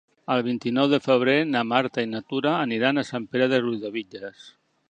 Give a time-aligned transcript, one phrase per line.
[0.35, 4.53] El vint-i-nou de febrer na Marta i na Tura aniran a Sant Pere de Riudebitlles.